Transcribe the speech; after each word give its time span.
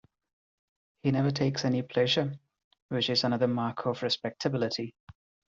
He 1.03 1.11
never 1.11 1.29
takes 1.29 1.63
any 1.63 1.83
pleasure, 1.83 2.39
which 2.87 3.07
is 3.11 3.23
another 3.23 3.47
mark 3.47 3.85
of 3.85 4.01
respectability. 4.01 4.95